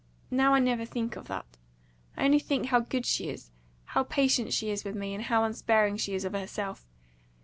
[0.31, 1.57] Now I never think of that.
[2.17, 3.51] I only think how good she is
[3.85, 6.87] how patient she is with me, and how unsparing she is of herself.